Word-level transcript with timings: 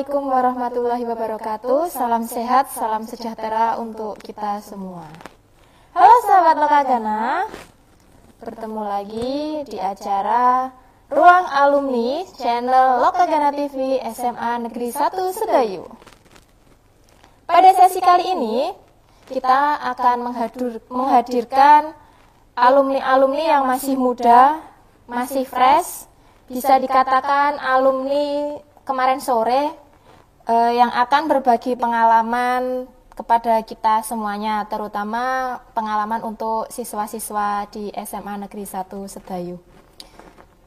Assalamualaikum 0.00 0.32
warahmatullahi 0.32 1.04
wabarakatuh. 1.12 1.92
Salam 1.92 2.24
sehat, 2.24 2.72
salam 2.72 3.04
sejahtera 3.04 3.76
untuk 3.76 4.16
kita 4.16 4.56
semua. 4.64 5.04
Halo 5.92 6.16
sahabat 6.24 6.56
Lokagana, 6.56 7.44
bertemu 8.40 8.80
lagi 8.80 9.60
di 9.68 9.76
acara 9.76 10.72
Ruang 11.12 11.52
Alumni 11.52 12.24
channel 12.32 13.04
Lokagana 13.04 13.52
TV 13.52 14.00
SMA 14.16 14.64
Negeri 14.64 14.88
1 14.88 15.36
Sedayu. 15.36 15.84
Pada 17.44 17.68
sesi 17.76 18.00
kali 18.00 18.24
ini, 18.32 18.72
kita 19.28 19.84
akan 19.84 20.32
menghadir, 20.32 20.80
menghadirkan 20.88 21.92
alumni-alumni 22.56 23.44
yang 23.52 23.68
masih 23.68 24.00
muda, 24.00 24.64
masih 25.04 25.44
fresh, 25.44 26.08
bisa 26.48 26.80
dikatakan 26.80 27.60
alumni 27.60 28.56
kemarin 28.88 29.20
sore 29.20 29.89
eh, 30.46 30.72
yang 30.78 30.92
akan 30.92 31.22
berbagi 31.28 31.76
pengalaman 31.76 32.86
kepada 33.12 33.60
kita 33.60 34.00
semuanya, 34.00 34.64
terutama 34.64 35.58
pengalaman 35.76 36.24
untuk 36.24 36.70
siswa-siswa 36.72 37.68
di 37.68 37.92
SMA 38.08 38.48
Negeri 38.48 38.64
1 38.64 38.88
Sedayu. 39.04 39.60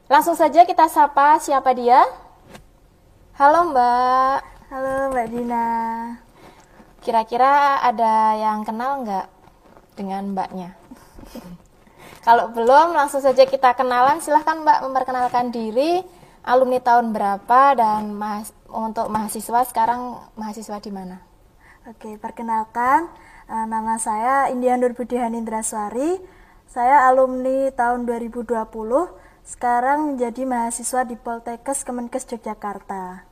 Langsung 0.05 0.37
saja 0.37 0.61
kita 0.67 0.85
sapa 0.91 1.41
siapa 1.41 1.73
dia? 1.73 2.05
Halo 3.33 3.73
Mbak. 3.73 4.37
Halo 4.69 4.93
Mbak 5.09 5.27
Dina. 5.33 5.69
Kira-kira 7.01 7.81
ada 7.81 8.37
yang 8.37 8.61
kenal 8.61 9.01
nggak 9.01 9.27
dengan 9.97 10.37
Mbaknya? 10.37 10.77
Kalau 12.25 12.53
belum, 12.53 12.95
langsung 12.95 13.19
saja 13.19 13.43
kita 13.43 13.75
kenalan. 13.75 14.23
Silahkan 14.23 14.61
Mbak 14.61 14.79
memperkenalkan 14.87 15.51
diri, 15.51 15.99
alumni 16.45 16.79
tahun 16.79 17.11
berapa, 17.11 17.61
dan 17.75 18.15
mahas 18.15 18.55
untuk 18.73 19.07
mahasiswa 19.13 19.61
sekarang 19.69 20.17
mahasiswa 20.33 20.81
di 20.81 20.89
mana? 20.89 21.21
Oke, 21.85 22.17
perkenalkan, 22.17 23.11
uh, 23.45 23.65
nama 23.69 24.01
saya 24.01 24.49
Indian 24.49 24.81
Budi 24.97 25.19
Hanindra-Suari. 25.19 26.17
Saya 26.65 27.05
alumni 27.05 27.69
tahun 27.69 28.09
2020, 28.09 28.65
sekarang 29.45 30.15
menjadi 30.15 30.47
mahasiswa 30.47 31.05
di 31.05 31.13
Poltekkes 31.19 31.85
Kemenkes 31.85 32.25
Yogyakarta. 32.25 33.27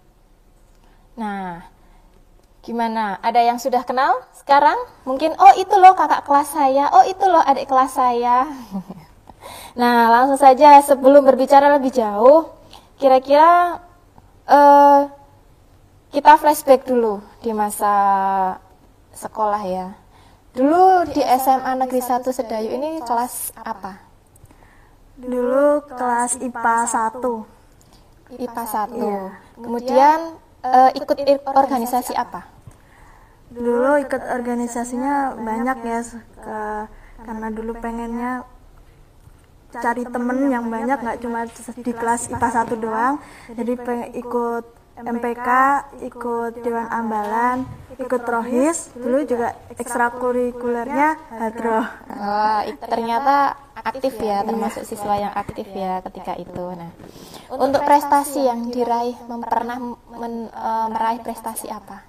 Nah, 1.17 1.65
gimana? 2.61 3.17
Ada 3.23 3.41
yang 3.41 3.57
sudah 3.57 3.81
kenal 3.87 4.19
sekarang? 4.35 4.77
Mungkin, 5.07 5.33
oh 5.39 5.53
itu 5.57 5.73
loh 5.79 5.95
kakak 5.95 6.27
kelas 6.27 6.53
saya, 6.53 6.91
oh 6.91 7.07
itu 7.07 7.25
loh 7.25 7.41
adik 7.41 7.65
kelas 7.71 7.95
saya. 7.95 8.45
nah, 9.79 10.11
langsung 10.11 10.37
saja 10.37 10.77
sebelum 10.83 11.23
berbicara 11.23 11.71
lebih 11.79 11.95
jauh, 11.95 12.51
kira-kira 12.99 13.79
uh, 14.45 15.20
kita 16.11 16.35
flashback 16.35 16.83
dulu 16.83 17.23
di 17.39 17.55
masa 17.55 17.95
sekolah 19.15 19.63
ya. 19.63 19.95
Dulu 20.51 21.07
di 21.07 21.23
SMA 21.23 21.71
Negeri 21.79 22.03
1 22.03 22.27
Sedayu 22.27 22.75
ini 22.75 22.99
kelas 23.07 23.55
apa? 23.55 24.03
Dulu 25.15 25.87
kelas 25.87 26.35
IPA 26.43 26.77
1. 27.15 28.35
IPA 28.35 28.63
1. 28.67 28.91
Iya. 28.91 29.23
Kemudian 29.55 30.19
uh, 30.67 30.91
ikut 30.91 31.17
organisasi 31.47 32.11
apa? 32.19 32.51
Dulu 33.47 33.95
ikut 34.03 34.21
organisasinya 34.27 35.39
banyak 35.39 35.77
ya 35.87 35.99
ke, 36.39 36.59
karena 37.23 37.47
dulu 37.51 37.71
pengennya 37.79 38.43
cari 39.71 40.03
temen 40.03 40.51
yang 40.51 40.67
banyak 40.67 40.99
nggak 40.99 41.19
cuma 41.23 41.47
di 41.79 41.91
kelas 41.95 42.27
IPA 42.27 42.49
1 42.67 42.75
doang 42.75 43.15
jadi 43.55 43.73
pengen 43.79 44.11
ikut 44.19 44.80
MPK, 45.01 45.49
ikut 46.05 46.51
Dewan 46.61 46.87
Ambalan, 46.89 47.65
ikut 47.97 48.21
Rohis, 48.25 48.93
dulu 48.97 49.25
juga 49.25 49.57
ekstrakurikulernya 49.77 51.17
Hadro. 51.37 51.81
Oh, 51.81 52.61
ternyata 52.89 53.57
aktif 53.77 54.17
ya, 54.21 54.45
termasuk 54.45 54.85
siswa 54.85 55.17
yang 55.17 55.33
aktif 55.33 55.67
ya 55.73 56.01
ketika 56.05 56.37
itu. 56.37 56.65
Nah, 56.77 56.91
untuk 57.53 57.81
prestasi 57.85 58.45
yang 58.45 58.69
diraih, 58.69 59.17
pernah 59.45 59.77
men, 60.17 60.49
uh, 60.53 60.87
meraih 60.89 61.21
prestasi 61.21 61.69
apa? 61.69 62.05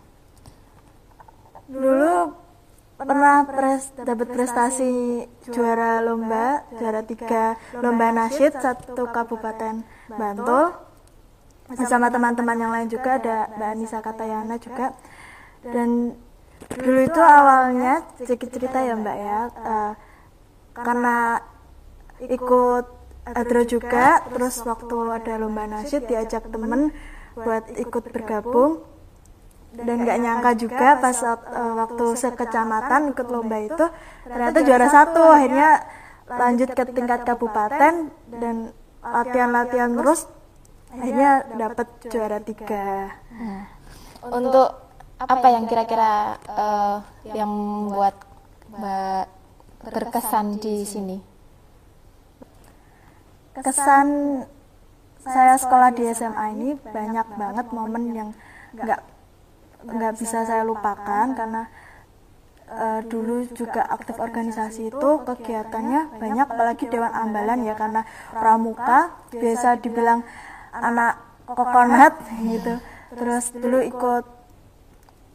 Dulu 1.68 2.42
pernah 3.02 3.42
pres, 3.48 3.90
dapat 3.98 4.28
prestasi 4.30 4.92
juara 5.50 5.98
lomba, 6.04 6.62
juara 6.78 7.02
tiga 7.02 7.58
lomba 7.74 8.14
nasyid 8.14 8.54
satu 8.54 9.10
kabupaten 9.10 9.82
Bantul 10.12 10.91
bersama 11.76 12.12
teman-teman 12.12 12.56
yang 12.58 12.72
lain 12.72 12.88
juga 12.88 13.16
ada 13.18 13.48
Mbak 13.56 13.68
Anissa 13.72 13.98
Katayana 14.04 14.56
juga. 14.60 14.96
dan 15.62 16.18
dulu 16.74 17.00
itu 17.06 17.20
awalnya 17.22 18.02
sedikit 18.18 18.50
cerita 18.50 18.82
ya 18.82 18.98
Mbak 18.98 19.16
ya. 19.16 19.40
Uh, 19.62 19.92
karena 20.74 21.38
ikut 22.26 22.86
Adro 23.22 23.62
juga 23.62 24.26
terus 24.34 24.58
waktu 24.66 24.96
ada 25.14 25.38
lomba 25.38 25.70
nasyid 25.70 26.10
diajak 26.10 26.50
temen 26.50 26.90
buat 27.38 27.70
ikut 27.78 28.04
bergabung. 28.10 28.82
dan 29.72 30.04
nggak 30.04 30.20
nyangka 30.20 30.52
juga 30.60 31.00
pas 31.00 31.16
uh, 31.24 31.72
waktu 31.80 32.04
sekecamatan 32.12 33.16
ikut 33.16 33.24
lomba 33.32 33.56
itu 33.56 33.86
ternyata 34.28 34.60
juara 34.68 34.84
satu 34.92 35.24
akhirnya 35.32 35.80
lanjut 36.28 36.76
ke 36.76 36.84
tingkat 36.92 37.24
kabupaten 37.24 38.12
dan 38.36 38.76
latihan-latihan 39.00 39.96
terus 39.96 40.28
akhirnya 40.92 41.30
dapat 41.56 41.88
juara 42.12 42.38
tiga. 42.44 43.16
Nah, 43.32 43.64
untuk 44.28 44.68
apa 45.18 45.46
yang 45.48 45.64
kira-kira 45.66 46.36
uh, 46.46 46.98
yang 47.32 47.48
membuat 47.48 48.14
Mbak 48.72 49.26
berkesan 49.92 50.60
di 50.60 50.84
sini? 50.84 51.18
Kesan 53.52 54.08
saya 55.22 55.54
sekolah 55.54 55.94
di 55.94 56.08
SMA 56.10 56.44
ini 56.56 56.68
banyak 56.74 57.26
banget 57.38 57.66
momen 57.70 58.04
yang 58.10 58.30
nggak 58.74 59.00
nggak 59.82 60.12
bisa 60.18 60.46
saya 60.46 60.64
lupakan 60.64 61.34
karena 61.36 61.68
uh, 62.70 63.00
dulu 63.06 63.46
juga 63.52 63.86
aktif 63.86 64.18
organisasi 64.18 64.90
itu 64.90 65.10
kegiatannya 65.26 66.16
banyak 66.16 66.46
apalagi 66.48 66.84
Dewan 66.88 67.12
Ambalan 67.12 67.66
ya 67.66 67.74
karena 67.76 68.02
pramuka 68.32 69.14
biasa 69.30 69.78
dibilang 69.82 70.24
anak 70.72 71.20
kokonat 71.46 72.16
gitu. 72.42 72.80
Terus 73.12 73.52
dulu 73.52 73.78
ikut 73.84 74.24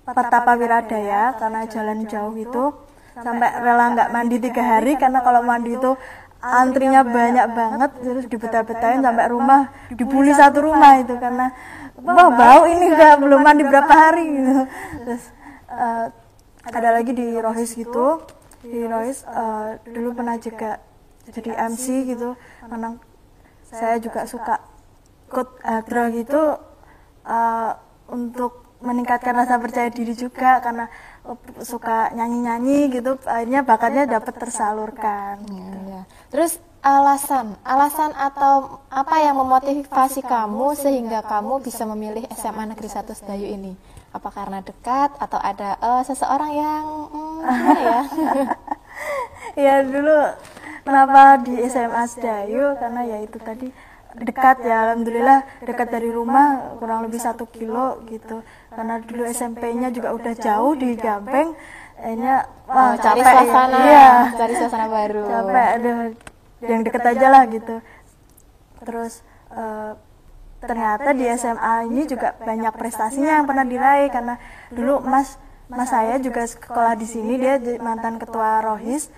Patapa 0.07 0.55
Wiradaya 0.55 1.35
karena 1.35 1.67
jalan 1.67 2.07
jauh 2.07 2.33
itu 2.33 2.71
sampai 3.17 3.49
rela 3.59 3.91
nggak 3.91 4.09
mandi 4.13 4.37
tiga 4.39 4.63
hari 4.63 4.95
karena 4.95 5.19
kalau 5.19 5.43
mandi 5.43 5.75
itu 5.75 5.97
antrinya 6.37 7.01
banyak 7.01 7.47
banget 7.49 7.91
terus 8.05 8.25
dibetah-betahin 8.29 9.01
sampai 9.01 9.25
rumah 9.27 9.73
dibully 9.89 10.31
satu 10.31 10.69
rumah 10.69 11.01
itu 11.01 11.17
karena 11.17 11.49
wah 11.97 12.29
bau 12.29 12.69
ini 12.69 12.93
nggak 12.93 13.19
belum 13.19 13.41
mandi 13.41 13.63
berapa 13.67 13.93
hari 13.93 14.25
gitu. 14.31 14.63
Terus 15.03 15.23
uh, 15.67 16.07
ada 16.71 16.89
lagi 16.93 17.11
di 17.11 17.35
Rohis 17.35 17.75
gitu. 17.75 18.23
Di 18.63 18.85
Rohis 18.87 19.27
uh, 19.27 19.75
dulu 19.91 20.15
pernah 20.15 20.39
juga 20.39 20.79
jadi 21.27 21.51
MC 21.67 22.15
gitu 22.15 22.39
karena 22.63 22.95
saya 23.67 23.99
juga 23.99 24.23
suka 24.23 24.63
ikut 25.27 25.47
uh, 25.63 26.07
gitu 26.15 26.41
uh, 27.27 27.71
untuk 28.07 28.67
meningkatkan 28.77 29.33
rasa 29.33 29.57
percaya 29.57 29.89
diri 29.89 30.13
juga 30.13 30.61
karena 30.61 30.85
suka 31.65 32.13
nyanyi-nyanyi 32.13 32.93
gitu 32.93 33.17
akhirnya 33.25 33.65
bakatnya 33.65 34.05
dapat 34.05 34.37
tersalurkan 34.37 35.41
gitu. 35.49 35.77
ya. 35.89 36.01
terus 36.29 36.61
alasan 36.85 37.57
alasan 37.65 38.13
atau 38.13 38.79
apa 38.93 39.15
yang 39.25 39.35
memotivasi 39.41 40.21
kamu 40.23 40.77
sehingga 40.77 41.25
kamu 41.25 41.59
bisa 41.59 41.83
memilih 41.89 42.23
SMA 42.37 42.69
Negeri 42.69 42.87
1 42.87 43.11
Sedayu 43.17 43.49
ini 43.49 43.73
apa 44.13 44.29
karena 44.31 44.63
dekat 44.63 45.11
atau 45.19 45.41
ada 45.41 45.75
uh, 45.81 46.03
seseorang 46.05 46.51
yang 46.53 46.85
hmm, 47.11 47.39
ya 47.81 48.01
ya 49.67 49.75
dulu 49.83 50.17
kenapa 50.85 51.41
di 51.43 51.59
SMA 51.65 52.07
Sedayu 52.07 52.77
karena 52.77 53.01
ya 53.03 53.17
itu 53.25 53.35
tadi 53.41 53.67
dekat 54.17 54.65
ya 54.65 54.89
alhamdulillah 54.89 55.45
dekat 55.61 55.87
dari 55.93 56.09
rumah 56.09 56.77
kurang 56.81 57.05
lebih 57.05 57.21
satu 57.21 57.45
kilo 57.45 58.01
gitu. 58.09 58.41
Karena 58.73 58.97
dulu 59.01 59.23
SMP-nya 59.29 59.93
juga 59.93 60.13
udah 60.13 60.33
jauh 60.33 60.73
di 60.73 60.97
Gampeng 60.97 61.53
akhirnya 61.97 62.45
wah 62.69 62.93
oh, 62.93 63.01
cari 63.01 63.21
capek. 63.25 63.33
suasana 63.33 63.77
ya. 63.77 63.85
iya. 63.89 64.09
cari 64.37 64.53
suasana 64.53 64.85
baru. 64.85 65.23
Capek 65.25 65.67
ada 65.77 65.91
yang 66.61 66.81
deket 66.85 67.03
aja 67.05 67.27
lah 67.29 67.43
gitu. 67.49 67.75
Terus 68.85 69.13
uh, 69.53 69.97
ternyata 70.61 71.09
di 71.13 71.25
SMA 71.37 71.73
ini 71.89 72.09
juga 72.09 72.33
banyak 72.37 72.73
prestasinya 72.73 73.41
yang 73.41 73.45
pernah 73.45 73.65
diraih 73.65 74.09
karena 74.09 74.41
dulu 74.73 75.01
mas 75.05 75.37
mas 75.69 75.89
saya 75.89 76.17
juga 76.17 76.45
sekolah 76.45 76.97
di 76.97 77.05
sini 77.05 77.37
dia 77.37 77.57
mantan 77.81 78.21
ketua 78.21 78.61
rohis. 78.61 79.09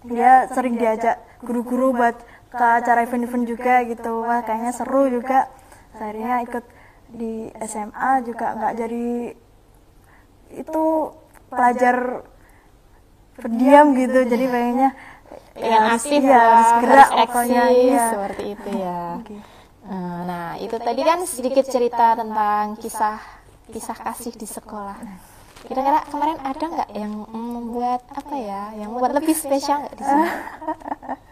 Dia 0.00 0.48
sering 0.48 0.80
diajak 0.80 1.20
guru-guru 1.44 1.92
buat 1.92 2.16
ke 2.50 2.66
acara 2.82 3.06
event-event 3.06 3.46
juga 3.46 3.74
gitu 3.86 4.26
wah 4.26 4.42
kayaknya 4.42 4.72
seru 4.74 5.06
juga 5.06 5.46
akhirnya 5.94 6.42
ikut 6.46 6.64
di 7.10 7.50
SMA 7.66 8.22
juga 8.26 8.54
nggak 8.54 8.74
jadi 8.74 9.06
itu 10.54 10.84
pelajar 11.50 12.26
pendiam 13.38 13.94
gitu 13.94 14.18
jadi 14.26 14.44
pengennya 14.50 14.90
pengen 15.54 15.82
harus- 15.82 16.04
aktif 16.06 16.22
iya, 16.22 16.34
lah, 16.34 16.46
harus 16.50 16.70
gerak 16.82 17.08
harus 17.08 17.18
pokoknya 17.22 17.64
iya. 17.70 18.06
seperti 18.10 18.44
itu 18.54 18.70
ya. 18.78 19.02
Eh, 19.80 20.20
Nah, 20.28 20.54
itu 20.60 20.76
tadi 20.78 21.02
kan 21.02 21.18
sedikit 21.26 21.64
cerita 21.66 22.14
tentang 22.14 22.78
kisah 22.78 23.18
kisah 23.74 23.96
kasih 23.98 24.34
di 24.36 24.46
sekolah. 24.46 24.98
Kira-kira 25.66 26.04
kemarin 26.08 26.38
ada 26.42 26.64
nggak 26.64 26.90
yang 26.94 27.12
membuat 27.30 28.00
apa 28.12 28.34
ya, 28.38 28.62
yang 28.76 28.94
membuat 28.94 29.18
lebih 29.18 29.34
spesial 29.34 29.82
nggak 29.82 29.94
di 29.98 30.04
sini? 30.04 30.26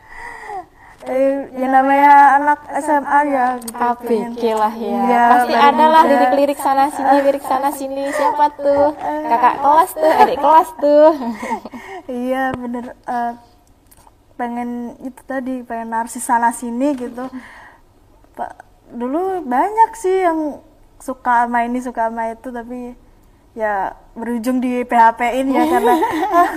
Eh, 1.06 1.46
yang 1.54 1.70
namanya 1.70 2.42
anak 2.42 2.60
SMA 2.82 3.18
ya 3.30 3.46
gitu, 3.62 3.78
ABG 3.78 4.42
lah 4.50 4.74
ya. 4.74 4.90
Iya, 5.06 5.22
Pasti 5.30 5.54
ada 5.54 5.84
lah 5.86 6.02
muda. 6.02 6.10
lirik-lirik 6.10 6.58
sana 6.58 6.90
sini, 6.90 7.16
lirik 7.22 7.44
sana 7.46 7.70
sini. 7.70 8.02
Siapa 8.10 8.50
tuh? 8.58 8.98
Kakak 8.98 9.54
kelas 9.62 9.90
tuh, 9.94 10.10
adik 10.10 10.38
kelas 10.42 10.68
tuh. 10.82 11.08
iya 12.26 12.50
bener 12.50 12.98
eh, 13.04 13.32
pengen 14.34 14.96
itu 15.02 15.20
tadi 15.22 15.60
pengen 15.60 15.92
narsis 15.92 16.24
sana 16.24 16.54
sini 16.54 16.94
gitu 16.94 17.26
pak 18.32 18.54
dulu 18.88 19.42
banyak 19.44 19.90
sih 19.92 20.24
yang 20.24 20.62
suka 20.96 21.44
sama 21.44 21.66
ini 21.66 21.82
suka 21.82 22.08
sama 22.08 22.32
itu 22.32 22.48
tapi 22.48 22.94
ya 23.52 23.92
berujung 24.14 24.62
di 24.62 24.86
PHP-in 24.86 25.50
ya 25.50 25.64
karena 25.66 25.94
ah, 26.32 26.50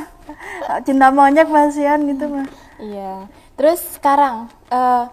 cinta 0.85 1.09
monyet 1.09 1.49
masihan 1.49 1.99
gitu 2.05 2.29
mah 2.29 2.47
Iya. 2.77 3.29
Terus 3.62 3.78
sekarang 4.02 4.50
eh, 4.74 5.06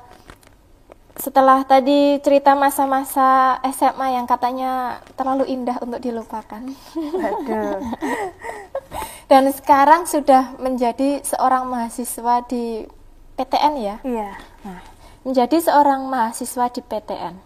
setelah 1.21 1.61
tadi 1.69 2.17
cerita 2.25 2.57
masa-masa 2.57 3.61
SMA 3.77 4.17
yang 4.17 4.25
katanya 4.25 5.05
terlalu 5.21 5.53
indah 5.53 5.77
untuk 5.85 6.01
dilupakan. 6.01 6.65
Dan 9.29 9.45
sekarang 9.53 10.09
sudah 10.09 10.57
menjadi 10.57 11.21
seorang 11.21 11.69
mahasiswa 11.69 12.49
di 12.49 12.89
PTN 13.37 13.75
ya. 13.77 13.97
iya 14.01 14.33
Nah, 14.65 14.81
menjadi 15.29 15.61
seorang 15.61 16.09
mahasiswa 16.09 16.73
di 16.73 16.81
PTN. 16.81 17.37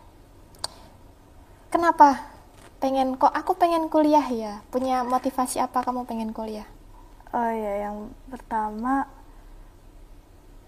Kenapa? 1.75 2.31
Pengen 2.79 3.19
kok 3.19 3.35
aku 3.35 3.59
pengen 3.59 3.91
kuliah 3.91 4.23
ya? 4.31 4.63
Punya 4.71 5.03
motivasi 5.03 5.59
apa 5.59 5.83
kamu 5.83 6.07
pengen 6.07 6.31
kuliah? 6.31 6.71
oh 7.33 7.51
iya 7.51 7.89
yang 7.89 8.13
pertama 8.29 9.09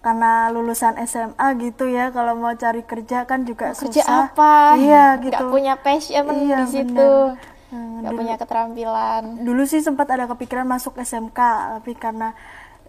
karena 0.04 0.32
lulusan 0.48 1.00
SMA 1.02 1.32
gitu 1.58 1.88
ya 1.88 2.10
kalau 2.10 2.36
mau 2.36 2.52
cari 2.54 2.84
kerja 2.84 3.24
kan 3.24 3.42
juga 3.42 3.72
Kerja 3.72 4.04
susah 4.04 4.28
apa? 4.28 4.76
iya 4.76 5.16
Nggak 5.16 5.24
gitu 5.24 5.44
punya 5.48 5.74
passion 5.76 6.24
Iya, 6.28 6.58
di 6.60 6.66
situ. 6.68 7.10
Hmm, 7.72 7.98
Nggak 7.98 8.12
dulu- 8.12 8.20
punya 8.20 8.34
keterampilan. 8.36 9.22
dulu 9.40 9.62
sih 9.64 9.80
sempat 9.80 10.06
ada 10.06 10.24
kepikiran 10.26 10.62
masuk 10.64 10.94
SMK 10.94 11.40
tapi 11.74 11.92
karena 11.94 12.36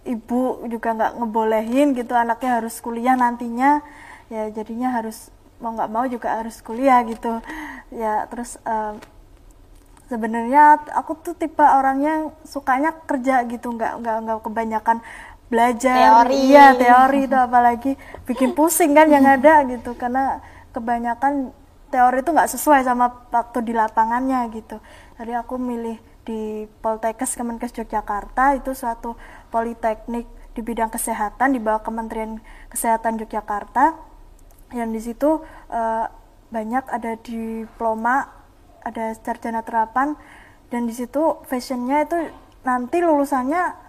ibu 0.04 0.42
juga 0.66 0.92
nggak 0.92 1.12
ngebolehin 1.16 1.90
gitu 1.92 2.12
anaknya 2.12 2.60
harus 2.60 2.78
kuliah 2.78 3.16
nantinya 3.16 3.80
ya 4.26 4.46
jadinya 4.48 4.92
harus 4.92 5.32
mau 5.56 5.72
nggak 5.72 5.88
mau 5.88 6.04
juga 6.04 6.36
harus 6.36 6.60
kuliah 6.60 7.00
gitu 7.02 7.40
ya 7.90 8.28
terus 8.28 8.60
em, 8.62 9.00
sebenarnya 10.06 10.62
aku 10.94 11.18
tuh 11.18 11.34
tipe 11.34 11.58
orangnya 11.60 12.12
sukanya 12.44 12.94
kerja 13.02 13.42
gitu 13.44 13.72
nggak 13.72 13.98
nggak 13.98 14.16
nggak 14.22 14.38
kebanyakan 14.40 14.98
belajar. 15.46 16.26
Teori. 16.26 16.50
iya 16.50 16.74
teori 16.74 17.30
itu 17.30 17.38
apalagi 17.38 17.92
bikin 18.26 18.52
pusing 18.52 18.92
kan 18.94 19.06
yang 19.06 19.26
ada 19.26 19.62
gitu. 19.66 19.94
Karena 19.94 20.42
kebanyakan 20.74 21.54
teori 21.90 22.20
itu 22.20 22.30
nggak 22.34 22.50
sesuai 22.50 22.82
sama 22.82 23.26
waktu 23.30 23.62
di 23.62 23.72
lapangannya 23.72 24.50
gitu. 24.52 24.82
Jadi 25.16 25.32
aku 25.32 25.56
milih 25.56 25.96
di 26.26 26.66
Poltekkes 26.82 27.38
Kemenkes 27.38 27.72
Yogyakarta. 27.78 28.58
Itu 28.58 28.74
suatu 28.74 29.14
politeknik 29.54 30.26
di 30.56 30.60
bidang 30.64 30.90
kesehatan 30.90 31.54
di 31.54 31.60
bawah 31.62 31.80
Kementerian 31.80 32.42
Kesehatan 32.68 33.22
Yogyakarta. 33.22 33.94
Yang 34.74 34.90
di 34.90 35.00
situ 35.00 35.30
eh, 35.70 36.06
banyak 36.50 36.84
ada 36.90 37.12
diploma 37.22 38.34
ada 38.82 39.14
sarjana 39.14 39.62
terapan. 39.62 40.18
Dan 40.66 40.90
di 40.90 40.94
situ 40.98 41.38
fashionnya 41.46 42.02
itu 42.02 42.18
nanti 42.66 42.98
lulusannya 42.98 43.85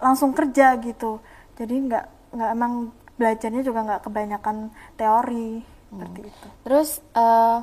langsung 0.00 0.32
kerja 0.32 0.80
gitu 0.80 1.20
jadi 1.54 1.74
nggak 1.76 2.04
nggak 2.34 2.50
emang 2.56 2.72
belajarnya 3.20 3.62
juga 3.62 3.80
nggak 3.84 4.02
kebanyakan 4.08 4.56
teori 4.96 5.60
seperti 5.90 6.20
itu 6.24 6.48
Terus 6.64 6.90
eh, 7.14 7.58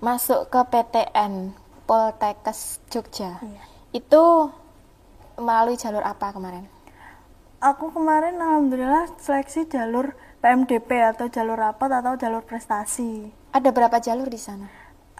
masuk 0.00 0.48
ke 0.48 0.60
PTN 0.64 1.52
Poltekkes 1.84 2.80
Jogja. 2.88 3.40
Iya. 3.40 3.62
Itu 3.92 4.50
melalui 5.40 5.76
jalur 5.76 6.04
apa 6.04 6.30
kemarin? 6.30 6.68
aku 7.60 7.92
kemarin 7.92 8.40
alhamdulillah 8.40 9.12
seleksi 9.20 9.68
jalur 9.68 10.16
PMDP 10.40 11.12
atau 11.12 11.28
jalur 11.28 11.60
rapat 11.60 11.92
atau 11.92 12.16
jalur 12.16 12.40
prestasi 12.40 13.28
Ada 13.52 13.68
berapa 13.68 14.00
jalur 14.00 14.32
di 14.32 14.40
sana? 14.40 14.64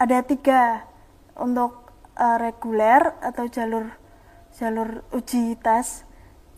ada 0.01 0.25
tiga 0.25 0.81
untuk 1.37 1.85
eh, 2.17 2.37
reguler 2.41 3.13
atau 3.21 3.45
jalur 3.45 3.93
jalur 4.57 5.05
uji 5.13 5.53
tes 5.61 6.01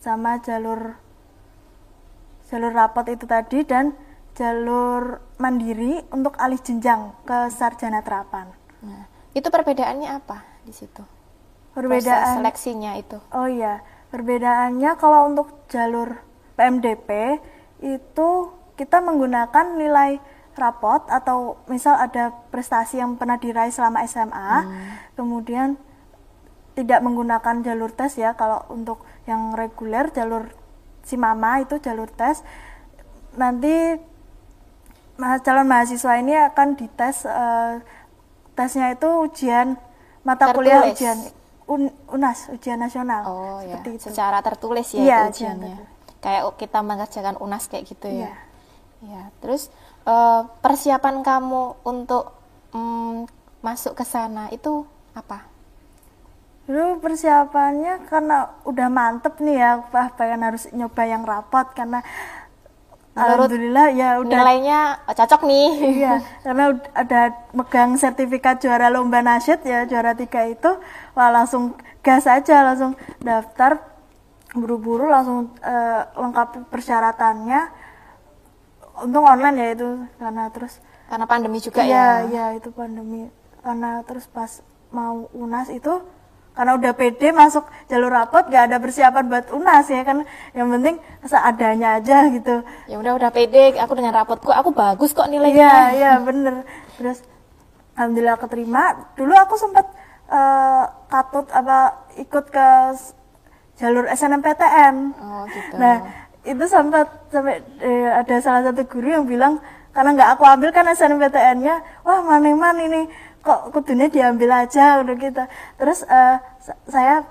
sama 0.04 0.36
jalur 0.38 1.00
jalur 2.52 2.72
rapat 2.76 3.16
itu 3.16 3.24
tadi 3.24 3.64
dan 3.64 3.96
jalur 4.36 5.24
mandiri 5.40 6.04
untuk 6.12 6.36
alih 6.36 6.60
jenjang 6.60 7.16
ke 7.24 7.48
sarjana 7.48 8.04
terapan 8.04 8.52
Nah, 8.84 9.08
itu 9.32 9.48
perbedaannya 9.48 10.12
apa 10.12 10.44
di 10.60 10.76
situ? 10.76 11.00
Proses 11.72 12.04
perbedaan 12.04 12.36
seleksinya 12.36 12.92
itu. 13.00 13.16
oh 13.32 13.48
iya 13.48 13.80
perbedaannya 14.12 14.90
kalau 14.94 15.32
untuk 15.32 15.64
jalur 15.72 16.20
PMDP 16.54 17.40
itu 17.80 18.28
kita 18.76 19.00
menggunakan 19.00 19.74
nilai 19.74 20.20
rapot 20.54 21.02
atau 21.08 21.56
misal 21.66 21.96
ada 21.96 22.30
prestasi 22.52 23.00
yang 23.00 23.16
pernah 23.16 23.40
diraih 23.40 23.72
selama 23.72 24.04
SMA 24.04 24.68
kemudian 25.16 25.80
tidak 26.74 27.00
menggunakan 27.00 27.62
jalur 27.62 27.90
tes 27.90 28.14
ya 28.14 28.34
kalau 28.34 28.66
untuk 28.68 28.98
yang 29.24 29.54
reguler 29.54 30.10
jalur 30.10 30.50
si 31.02 31.14
mama 31.14 31.62
itu 31.62 31.78
jalur 31.78 32.10
tes 32.10 32.42
nanti 33.34 33.98
calon 35.44 35.66
mahasiswa 35.66 36.18
ini 36.18 36.34
akan 36.34 36.74
dites 36.74 37.22
eh, 37.24 37.78
tesnya 38.54 38.90
itu 38.90 39.06
ujian 39.22 39.78
mata 40.22 40.50
kuliah 40.50 40.82
Tertulis. 40.82 40.94
ujian 40.98 41.18
Un- 41.64 41.96
UNAS 42.12 42.52
ujian 42.52 42.76
nasional 42.76 43.22
Oh 43.24 43.58
ya, 43.62 43.80
seperti 43.80 43.90
itu 43.96 44.04
secara 44.10 44.38
tertulis 44.44 44.84
ya 44.92 45.00
secara 45.00 45.30
ujiannya. 45.30 45.74
tertulis. 45.80 45.92
Kayak 46.20 46.42
kita 46.56 46.78
mengerjakan 46.80 47.34
UNAS 47.38 47.64
kayak 47.68 47.84
gitu 47.84 48.08
ya. 48.08 48.28
Iya. 48.28 48.32
Ya, 49.04 49.22
terus 49.40 49.68
eh, 50.04 50.42
persiapan 50.60 51.20
kamu 51.20 51.80
untuk 51.84 52.32
mm, 52.72 53.28
masuk 53.60 53.96
ke 53.96 54.04
sana 54.04 54.48
itu 54.50 54.84
apa? 55.12 55.44
Dulu 56.64 57.04
persiapannya 57.04 58.08
karena 58.08 58.56
udah 58.64 58.88
mantep 58.88 59.36
nih 59.44 59.56
ya, 59.60 59.70
wah 59.92 60.08
pengen 60.16 60.40
harus 60.40 60.64
nyoba 60.72 61.02
yang 61.04 61.22
rapot 61.28 61.68
karena 61.76 62.00
Menurut 63.14 63.46
alhamdulillah 63.46 63.86
ya 63.94 64.08
udah. 64.18 64.38
Nilainya 64.42 64.80
oh, 65.06 65.14
cocok 65.14 65.46
nih. 65.46 65.68
iya 66.02 66.14
karena 66.44 66.74
ada 66.98 67.20
megang 67.54 67.94
sertifikat 67.94 68.58
juara 68.58 68.90
lomba 68.90 69.22
nasyid 69.22 69.62
ya 69.62 69.86
juara 69.86 70.18
tiga 70.18 70.42
itu. 70.50 70.66
Wah 71.14 71.30
langsung 71.30 71.78
gas 72.02 72.26
aja 72.26 72.66
langsung 72.66 72.98
daftar. 73.22 73.78
Buru-buru 74.50 75.06
langsung 75.06 75.54
eh, 75.62 76.02
lengkapi 76.18 76.66
persyaratannya. 76.66 77.86
Untung 79.06 79.26
online 79.26 79.56
ya 79.62 79.68
itu 79.78 79.88
karena 80.18 80.50
terus 80.50 80.78
Karena 81.04 81.26
pandemi 81.30 81.58
juga 81.62 81.86
iya 81.86 82.26
ya. 82.26 82.30
iya 82.30 82.46
itu 82.58 82.74
pandemi. 82.74 83.30
Karena 83.62 84.02
terus 84.02 84.26
pas 84.26 84.58
mau 84.90 85.30
unas 85.30 85.70
itu 85.70 86.02
karena 86.54 86.78
udah 86.78 86.92
pede 86.94 87.34
masuk 87.34 87.66
jalur 87.90 88.14
rapot 88.14 88.46
gak 88.46 88.70
ada 88.70 88.78
persiapan 88.78 89.26
buat 89.26 89.46
unas 89.50 89.90
ya 89.90 90.06
kan? 90.06 90.22
Yang 90.54 90.68
penting 90.78 90.94
seadanya 91.26 91.98
aja 91.98 92.30
gitu. 92.30 92.62
Ya 92.86 92.96
udah 93.02 93.18
udah 93.18 93.30
pede, 93.34 93.74
aku 93.74 93.98
dengan 93.98 94.14
rapotku 94.14 94.54
aku 94.54 94.70
bagus 94.70 95.10
kok 95.10 95.26
iya 95.26 95.32
nilainya. 95.34 95.70
iya 95.98 96.12
bener. 96.22 96.62
Terus 96.94 97.26
alhamdulillah 97.98 98.38
keterima. 98.38 99.10
Dulu 99.18 99.34
aku 99.34 99.54
sempat 99.58 99.86
eh, 100.30 100.84
katut 101.10 101.50
apa 101.50 102.06
ikut 102.22 102.46
ke 102.54 102.68
jalur 103.74 104.06
SNMPTN 104.06 104.94
Oh 105.18 105.42
gitu. 105.50 105.74
Nah, 105.74 106.06
itu 106.46 106.64
sempat 106.70 107.10
sampai 107.34 107.66
eh, 107.82 108.10
ada 108.14 108.36
salah 108.38 108.62
satu 108.70 108.86
guru 108.86 109.10
yang 109.10 109.26
bilang 109.26 109.58
karena 109.94 110.10
nggak 110.14 110.30
aku 110.38 110.44
ambil 110.46 110.70
kan 110.74 110.90
SNMPTN-nya, 110.90 112.02
wah 112.02 112.18
maneman 112.22 112.78
ini 112.82 113.06
kok 113.44 113.70
kudunya 113.70 114.08
diambil 114.08 114.50
aja 114.58 114.98
udah 114.98 115.14
gitu. 115.14 115.42
Terus 115.76 116.00
sa- 116.00 116.40
saya 116.84 117.22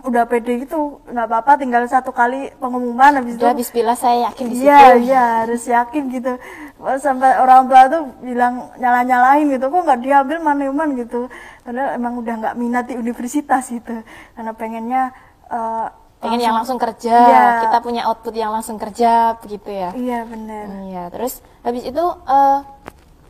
udah 0.00 0.24
pede 0.24 0.56
gitu, 0.58 0.96
nggak 1.06 1.26
apa-apa 1.26 1.60
tinggal 1.60 1.84
satu 1.84 2.08
kali 2.10 2.48
pengumuman 2.56 3.20
habis 3.20 3.36
Udah 3.36 3.52
itu. 3.52 3.60
bismillah 3.60 3.92
saya 3.94 4.28
yakin 4.28 4.44
di 4.46 4.54
situ. 4.54 4.64
Iya, 4.64 4.80
iya 4.96 5.24
harus 5.44 5.62
yakin 5.62 6.02
gitu. 6.10 6.32
sampai 6.80 7.36
orang 7.36 7.68
tua 7.68 7.84
tuh 7.86 8.02
bilang 8.20 8.72
nyala 8.76 9.04
nyalain 9.04 9.44
gitu 9.46 9.60
kok 9.62 9.84
nggak 9.84 10.00
diambil 10.00 10.40
manajemen 10.40 10.96
gitu 10.96 11.28
padahal 11.60 11.92
emang 11.92 12.16
udah 12.16 12.34
nggak 12.40 12.54
minat 12.56 12.88
di 12.88 12.96
universitas 12.96 13.68
gitu 13.68 14.00
karena 14.32 14.52
pengennya 14.52 15.02
uh, 15.46 15.92
pengen 16.16 16.40
yang 16.40 16.56
langsung 16.56 16.80
kerja 16.80 17.12
Iya. 17.12 17.44
kita 17.62 17.78
punya 17.80 18.08
output 18.08 18.32
yang 18.32 18.48
langsung 18.48 18.80
kerja 18.80 19.36
begitu 19.38 19.68
ya 19.68 19.92
iya 19.92 20.24
bener 20.24 20.64
iya 20.82 21.04
terus 21.08 21.44
habis 21.60 21.84
itu 21.84 22.00
eh, 22.26 22.58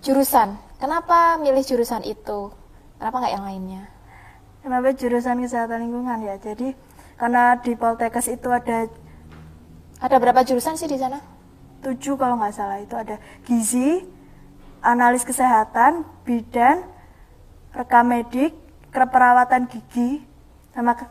jurusan 0.00 0.55
kenapa 0.81 1.37
milih 1.37 1.63
jurusan 1.63 2.03
itu? 2.03 2.51
Kenapa 2.99 3.17
nggak 3.21 3.35
yang 3.37 3.45
lainnya? 3.47 3.83
Kenapa 4.65 4.93
jurusan 4.97 5.41
kesehatan 5.41 5.85
lingkungan 5.89 6.21
ya? 6.25 6.37
Jadi 6.41 6.73
karena 7.21 7.57
di 7.61 7.73
Poltekkes 7.77 8.33
itu 8.33 8.49
ada 8.49 8.89
ada 10.01 10.17
berapa 10.17 10.41
jurusan 10.43 10.81
sih 10.81 10.89
di 10.89 10.97
sana? 10.97 11.21
tujuh 11.81 12.17
kalau 12.21 12.37
nggak 12.37 12.55
salah. 12.55 12.79
Itu 12.81 12.97
ada 12.97 13.17
gizi, 13.45 14.05
analis 14.85 15.25
kesehatan, 15.25 16.05
bidan, 16.29 16.85
rekam 17.73 18.05
medik, 18.05 18.53
keperawatan 18.93 19.65
gigi, 19.69 20.21
sama 20.77 20.93
ke- 20.97 21.09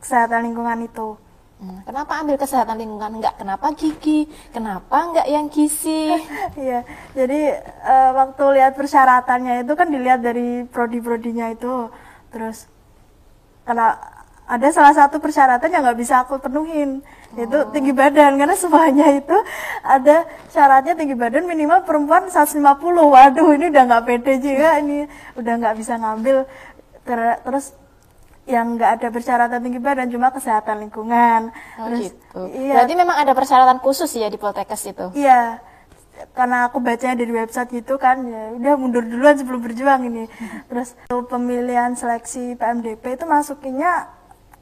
kesehatan 0.00 0.52
lingkungan 0.52 0.84
itu. 0.84 1.16
Hmm, 1.56 1.80
kenapa 1.88 2.20
ambil 2.20 2.36
kesehatan 2.36 2.76
lingkungan? 2.76 3.16
Nggak 3.16 3.40
kenapa 3.40 3.72
gigi? 3.72 4.28
Kenapa 4.52 4.96
nggak 5.08 5.26
yang 5.32 5.46
gizi? 5.48 6.12
Iya, 6.60 6.84
jadi 7.16 7.40
eh, 7.64 8.10
waktu 8.12 8.44
lihat 8.60 8.76
persyaratannya 8.76 9.64
itu 9.64 9.72
kan 9.72 9.88
dilihat 9.88 10.20
dari 10.20 10.68
prodi-prodinya 10.68 11.56
itu, 11.56 11.88
terus 12.28 12.68
karena 13.66 13.96
ada 14.46 14.68
salah 14.70 14.94
satu 14.94 15.18
persyaratan 15.18 15.72
yang 15.72 15.82
nggak 15.82 15.98
bisa 15.98 16.22
aku 16.22 16.38
penuhin, 16.38 17.02
yaitu 17.34 17.58
tinggi 17.74 17.90
badan. 17.90 18.38
Karena 18.38 18.54
semuanya 18.54 19.06
itu 19.16 19.34
ada 19.82 20.22
syaratnya 20.54 20.94
tinggi 20.94 21.16
badan 21.18 21.48
minimal 21.50 21.82
perempuan 21.88 22.30
150. 22.30 23.10
Waduh, 23.10 23.48
ini 23.58 23.72
udah 23.74 23.82
nggak 23.90 24.04
pede 24.06 24.32
juga, 24.38 24.78
ini. 24.78 25.08
Udah 25.34 25.52
nggak 25.58 25.74
bisa 25.80 25.98
ngambil. 25.98 26.46
Ter- 27.02 27.40
Terus 27.42 27.74
yang 28.46 28.78
nggak 28.78 29.02
ada 29.02 29.08
persyaratan 29.10 29.58
tinggi 29.58 29.82
badan 29.82 30.06
cuma 30.06 30.30
kesehatan 30.30 30.86
lingkungan. 30.86 31.50
Oh, 31.82 31.90
Terus 31.90 32.14
gitu. 32.14 32.40
iya. 32.54 32.78
berarti 32.78 32.94
memang 32.94 33.16
ada 33.18 33.34
persyaratan 33.34 33.82
khusus 33.82 34.06
ya 34.14 34.30
di 34.30 34.38
Poltekkes 34.38 34.86
itu 34.86 35.06
Iya, 35.18 35.58
karena 36.32 36.70
aku 36.70 36.78
bacanya 36.78 37.18
dari 37.18 37.32
website 37.34 37.74
gitu 37.74 37.98
kan, 37.98 38.22
ya 38.22 38.54
udah 38.54 38.74
mundur 38.78 39.02
duluan 39.02 39.34
sebelum 39.34 39.60
berjuang 39.60 40.06
ini. 40.06 40.24
Terus 40.70 40.94
pemilihan 41.26 41.92
seleksi 41.98 42.54
PMDP 42.54 43.18
itu 43.18 43.26
masukinnya 43.26 44.08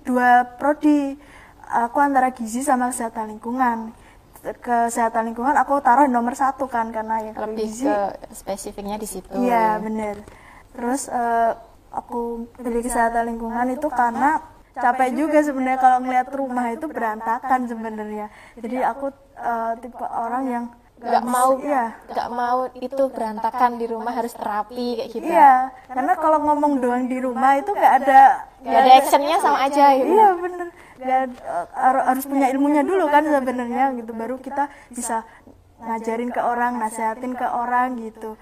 dua 0.02 0.48
prodi. 0.56 1.20
Aku 1.64 2.00
antara 2.00 2.32
gizi 2.32 2.64
sama 2.64 2.88
kesehatan 2.88 3.36
lingkungan. 3.36 3.92
Kesehatan 4.44 5.32
lingkungan 5.32 5.56
aku 5.56 5.80
taruh 5.80 6.04
nomor 6.04 6.36
satu 6.36 6.68
kan 6.68 6.92
karena 6.92 7.16
ya 7.20 7.32
kalau 7.32 7.52
lebih 7.56 7.64
gizi. 7.64 7.88
ke 7.88 7.96
spesifiknya 8.36 9.00
di 9.00 9.08
situ 9.08 9.32
Iya 9.32 9.80
bener. 9.80 10.20
Terus 10.76 11.08
eh, 11.08 11.52
aku 11.94 12.50
pilih 12.58 12.82
kesehatan 12.82 13.30
lingkungan 13.30 13.66
itu 13.70 13.86
karena 13.88 14.42
capek 14.74 15.14
juga 15.14 15.38
sebenarnya 15.38 15.78
kalau 15.78 15.98
ngeliat 16.02 16.28
rumah 16.34 16.66
itu 16.74 16.86
berantakan 16.90 17.70
sebenarnya. 17.70 18.26
Jadi 18.58 18.82
aku 18.82 19.06
eh, 19.38 19.72
tipe 19.78 20.02
orang 20.02 20.44
yang 20.50 20.64
nggak 20.94 21.24
mau 21.26 21.58
Iya. 21.58 21.84
nggak 22.06 22.28
mau 22.32 22.58
itu 22.70 23.02
berantakan 23.10 23.76
di 23.76 23.86
rumah 23.90 24.14
harus 24.14 24.30
terapi 24.32 24.88
kayak 24.96 25.08
gitu 25.10 25.26
Iya, 25.26 25.74
karena 25.90 26.12
kalau 26.16 26.38
ngomong 26.48 26.80
doang 26.80 27.10
di 27.10 27.18
rumah 27.18 27.58
itu 27.58 27.74
nggak 27.74 27.94
ada 28.06 28.46
nggak 28.62 28.78
ada 28.78 28.92
actionnya 29.02 29.36
sama 29.42 29.58
aja 29.68 29.84
gitu 30.00 30.06
Iya 30.14 30.28
bener, 30.38 30.68
Nggak 30.94 31.22
harus 32.08 32.24
punya 32.24 32.46
ilmunya 32.54 32.82
dulu 32.86 33.10
kan 33.10 33.26
sebenarnya 33.26 33.84
gitu, 34.00 34.12
baru 34.14 34.38
kita 34.38 34.70
bisa 34.88 35.26
ngajarin 35.82 36.30
ke 36.32 36.40
orang, 36.40 36.78
nasehatin 36.80 37.34
ke 37.36 37.44
orang 37.44 37.98
gitu. 38.00 38.38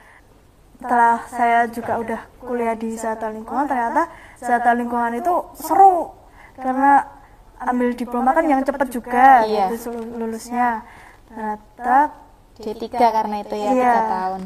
Setelah 0.82 1.16
saya 1.30 1.58
juga 1.70 1.92
udah 2.02 2.20
kuliah 2.42 2.74
di 2.74 2.98
kesehatan 2.98 3.38
lingkungan, 3.38 3.70
ternyata 3.70 4.10
kesehatan 4.34 4.74
lingkungan 4.82 5.12
itu 5.14 5.34
seru 5.54 6.10
karena 6.58 7.06
ambil 7.62 7.94
diploma 7.94 8.34
kan 8.34 8.42
yang 8.42 8.66
cepet 8.66 8.88
juga 8.90 9.46
Iya. 9.46 9.70
gitu 9.70 9.94
lulusnya. 9.94 10.82
Ternyata 11.30 11.98
D3 12.58 12.90
karena 12.98 13.36
itu 13.46 13.54
ya 13.54 13.70
Iya. 13.70 13.94
tiga 13.94 14.02
tahun 14.10 14.42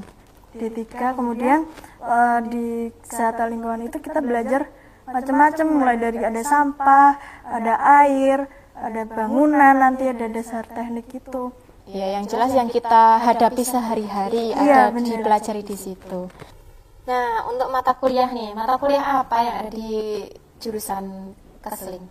D3 0.57 0.85
kemudian 1.17 1.59
eh, 2.05 2.39
di 2.53 2.67
kesehatan 3.09 3.47
lingkungan 3.57 3.81
itu 3.89 3.97
kita 3.99 4.21
belajar 4.21 4.69
macam-macam 5.07 5.67
mulai 5.71 5.97
dari 5.97 6.19
ada 6.19 6.43
sampah, 6.43 7.17
ada 7.47 7.75
air, 8.05 8.51
ada 8.75 9.03
bangunan, 9.07 9.75
nanti 9.79 10.05
ada 10.11 10.27
dasar 10.29 10.67
teknik 10.67 11.09
itu. 11.15 11.55
Ya 11.87 12.19
yang 12.19 12.25
jelas 12.27 12.51
yang 12.53 12.67
kita 12.67 13.23
hadapi 13.23 13.63
sehari-hari 13.63 14.51
Iya, 14.53 14.91
ada 14.91 14.95
bener. 14.95 15.23
dipelajari 15.23 15.63
di 15.63 15.77
situ 15.79 16.27
nah 17.07 17.47
untuk 17.47 17.71
mata 17.71 17.95
kuliah 17.95 18.27
nih 18.31 18.51
mata 18.53 18.75
kuliah 18.77 19.23
apa 19.23 19.37
yang 19.43 19.55
ada 19.63 19.71
di 19.71 20.27
jurusan 20.59 21.35
keseling 21.63 22.07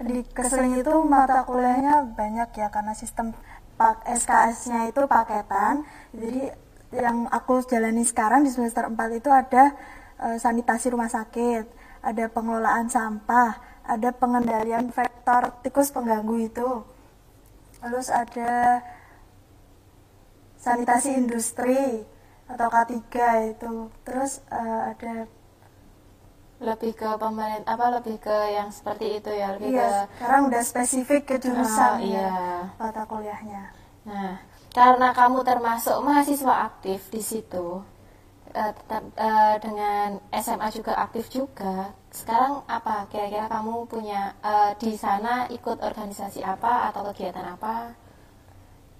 Di 0.00 0.24
keseling 0.32 0.80
itu 0.80 0.96
mata 1.04 1.44
kuliahnya 1.44 2.16
banyak 2.16 2.48
ya 2.56 2.72
karena 2.72 2.96
sistem 2.96 3.36
pak 3.76 4.00
SKS-nya 4.04 4.88
itu 4.88 5.04
paketan. 5.04 5.84
Jadi 6.12 6.48
yang 6.92 7.28
aku 7.28 7.60
jalani 7.64 8.00
sekarang 8.04 8.40
di 8.40 8.48
semester 8.48 8.88
4 8.88 8.96
itu 9.12 9.28
ada 9.28 9.76
eh, 10.20 10.36
sanitasi 10.40 10.88
rumah 10.88 11.08
sakit, 11.08 11.64
ada 12.00 12.24
pengelolaan 12.32 12.88
sampah, 12.88 13.60
ada 13.84 14.08
pengendalian 14.12 14.88
vektor 14.88 15.52
tikus 15.60 15.92
pengganggu 15.92 16.48
itu. 16.48 16.68
Terus 17.80 18.08
ada 18.12 18.84
sanitasi 20.60 21.16
industri 21.16 22.04
atau 22.44 22.68
K3 22.68 22.96
itu. 23.56 23.88
Terus 24.04 24.44
eh, 24.52 24.82
ada 24.92 25.26
lebih 26.60 26.92
ke 26.92 27.08
pemerintah 27.16 27.72
apa 27.72 27.86
lebih 27.96 28.20
ke 28.20 28.36
yang 28.52 28.68
seperti 28.68 29.16
itu 29.16 29.32
ya 29.32 29.56
lebih 29.56 29.72
iya, 29.72 29.80
ke 29.80 30.20
sekarang 30.20 30.52
udah 30.52 30.60
spesifik 30.60 31.22
ke 31.24 31.34
jurusan 31.40 32.04
iya. 32.04 32.28
ya, 32.28 32.36
mata 32.76 33.08
kuliahnya. 33.08 33.72
Nah, 34.04 34.36
karena 34.76 35.08
kamu 35.16 35.40
termasuk 35.40 35.96
mahasiswa 36.04 36.68
aktif 36.68 37.08
di 37.08 37.24
situ, 37.24 37.80
eh, 38.52 38.72
tetap 38.76 39.02
eh, 39.16 39.56
dengan 39.64 40.20
SMA 40.36 40.68
juga 40.68 41.00
aktif 41.00 41.32
juga. 41.32 41.96
Sekarang 42.10 42.66
apa? 42.66 43.06
Kira-kira 43.06 43.46
kamu 43.46 43.86
punya 43.86 44.34
eh, 44.42 44.74
di 44.82 44.98
sana 44.98 45.46
ikut 45.46 45.78
organisasi 45.78 46.42
apa 46.42 46.90
atau 46.90 47.06
kegiatan 47.10 47.46
apa? 47.54 47.94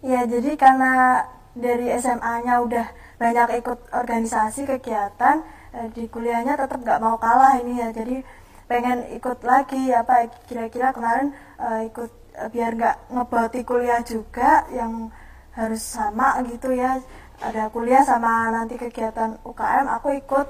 Ya, 0.01 0.25
jadi 0.25 0.57
karena 0.57 1.27
dari 1.53 1.91
SMA-nya 1.99 2.63
udah 2.65 2.87
banyak 3.21 3.61
ikut 3.61 3.79
organisasi 3.93 4.65
kegiatan, 4.65 5.43
eh, 5.75 5.89
di 5.91 6.07
kuliahnya 6.07 6.55
tetap 6.55 6.79
nggak 6.81 7.03
mau 7.03 7.19
kalah 7.19 7.59
ini 7.59 7.83
ya. 7.83 7.91
Jadi 7.91 8.23
pengen 8.71 8.99
ikut 9.19 9.43
lagi 9.43 9.91
apa 9.91 10.31
kira-kira 10.47 10.95
kemarin 10.95 11.35
eh, 11.59 11.91
ikut 11.91 12.11
eh, 12.39 12.49
biar 12.55 12.73
nggak 12.79 12.97
ngeboti 13.11 13.61
kuliah 13.67 14.01
juga 14.07 14.65
yang 14.71 15.11
harus 15.59 15.83
sama 15.83 16.39
gitu 16.47 16.71
ya. 16.73 17.03
Ada 17.43 17.73
kuliah 17.75 18.07
sama 18.07 18.55
nanti 18.55 18.79
kegiatan 18.79 19.41
UKM, 19.43 19.87
aku 19.99 20.09
ikut 20.15 20.47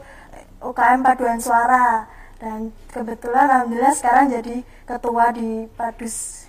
UKM 0.61 1.01
paduan 1.07 1.41
suara 1.41 2.05
dan 2.41 2.73
kebetulan 2.89 3.47
alhamdulillah 3.47 3.93
sekarang 3.93 4.33
jadi 4.33 4.65
ketua 4.89 5.37
di 5.37 5.69
Padus 5.77 6.49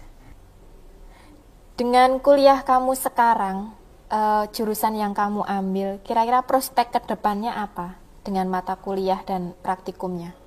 Dengan 1.75 2.21
kuliah 2.21 2.61
kamu 2.61 2.93
sekarang, 2.93 3.73
eh, 4.13 4.43
jurusan 4.53 4.93
yang 4.93 5.17
kamu 5.17 5.41
ambil, 5.41 5.97
kira-kira 6.05 6.45
prospek 6.45 6.93
ke 6.93 6.99
depannya 7.09 7.57
apa 7.57 7.97
dengan 8.21 8.45
mata 8.53 8.77
kuliah 8.77 9.17
dan 9.25 9.57
praktikumnya? 9.65 10.37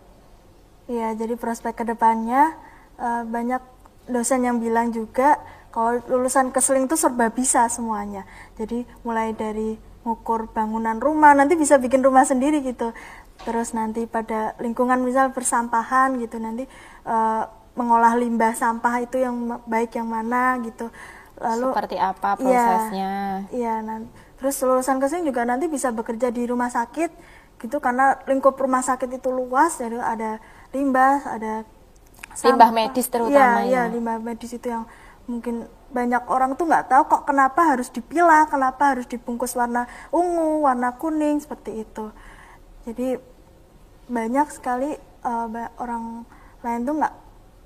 Iya, 0.87 1.19
jadi 1.19 1.35
prospek 1.35 1.83
ke 1.83 1.85
depannya 1.91 2.55
eh, 3.03 3.23
banyak 3.27 3.61
dosen 4.07 4.47
yang 4.47 4.63
bilang 4.63 4.95
juga 4.95 5.43
kalau 5.75 5.99
lulusan 6.07 6.55
keseling 6.55 6.87
itu 6.87 6.95
serba 6.95 7.35
bisa 7.35 7.67
semuanya. 7.67 8.23
Jadi 8.55 8.87
mulai 9.03 9.35
dari 9.35 9.75
ngukur 10.07 10.53
bangunan 10.53 11.01
rumah, 11.03 11.35
nanti 11.35 11.59
bisa 11.59 11.81
bikin 11.83 12.05
rumah 12.05 12.23
sendiri 12.23 12.63
gitu. 12.63 12.95
Terus 13.43 13.75
nanti 13.75 14.07
pada 14.07 14.55
lingkungan 14.63 15.03
misal 15.03 15.35
persampahan 15.35 16.17
gitu, 16.23 16.39
nanti 16.39 16.65
eh, 17.05 17.43
mengolah 17.75 18.15
limbah 18.15 18.55
sampah 18.55 19.03
itu 19.03 19.19
yang 19.19 19.35
baik 19.67 19.99
yang 19.99 20.07
mana 20.07 20.57
gitu. 20.63 20.89
Lalu 21.37 21.75
Seperti 21.75 21.97
apa 21.99 22.39
Iya. 22.39 22.67
prosesnya? 22.71 23.13
Iya, 23.51 23.75
nan- 23.83 24.09
terus 24.39 24.57
lulusan 24.63 25.03
ke 25.03 25.07
sini 25.11 25.27
juga 25.27 25.43
nanti 25.43 25.67
bisa 25.67 25.91
bekerja 25.91 26.31
di 26.31 26.47
rumah 26.47 26.71
sakit 26.71 27.11
gitu 27.59 27.81
karena 27.81 28.19
lingkup 28.29 28.55
rumah 28.55 28.85
sakit 28.85 29.09
itu 29.11 29.29
luas, 29.33 29.81
jadi 29.81 29.99
ada 29.99 30.39
limbah, 30.71 31.27
ada 31.27 31.65
Limbah 32.43 32.71
sampah. 32.71 32.71
medis 32.71 33.07
terutama 33.11 33.63
Iya, 33.63 33.67
iya, 33.67 33.83
ya. 33.87 33.93
limbah 33.95 34.19
medis 34.19 34.51
itu 34.53 34.67
yang 34.69 34.85
mungkin 35.25 35.65
banyak 35.91 36.27
orang 36.29 36.59
tuh 36.59 36.67
nggak 36.69 36.87
tahu 36.91 37.03
kok 37.09 37.23
kenapa 37.25 37.61
harus 37.75 37.89
dipilah, 37.89 38.47
kenapa 38.51 38.95
harus 38.95 39.07
dibungkus 39.07 39.55
warna 39.55 39.87
ungu, 40.11 40.63
warna 40.67 40.95
kuning 40.99 41.39
seperti 41.41 41.87
itu. 41.87 42.11
Jadi 42.85 43.17
banyak 44.05 44.49
sekali 44.53 44.97
ba- 45.25 45.73
orang 45.81 46.29
lain 46.61 46.81
tuh 46.85 46.95
nggak 47.01 47.15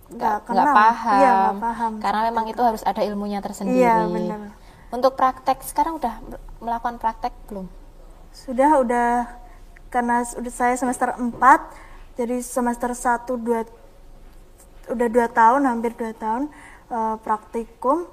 nggak 0.08 0.36
nggak 0.40 0.64
kenal, 0.64 0.74
paham. 0.74 1.18
iya 1.20 1.32
paham. 1.58 1.92
Karena 2.00 2.20
memang 2.32 2.46
itu 2.48 2.62
harus 2.62 2.82
ada 2.86 3.02
ilmunya 3.04 3.42
tersendiri. 3.44 3.82
Iya 3.82 4.06
benar. 4.08 4.54
Untuk 4.88 5.18
praktek 5.18 5.60
sekarang 5.66 6.00
udah 6.00 6.14
melakukan 6.64 6.96
praktek 6.96 7.34
belum? 7.50 7.68
Sudah 8.32 8.80
udah 8.80 9.28
karena 9.92 10.24
udah 10.24 10.52
saya 10.52 10.76
semester 10.76 11.12
4 11.16 11.32
jadi 12.16 12.44
semester 12.44 12.92
1 12.92 13.24
2 13.24 13.64
udah 14.88 15.08
dua 15.08 15.28
tahun 15.28 15.68
hampir 15.68 15.92
dua 15.96 16.12
tahun 16.16 16.48
uh, 16.88 17.16
praktikum 17.20 18.08